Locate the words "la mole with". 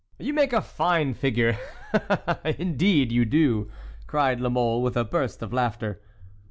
4.41-4.97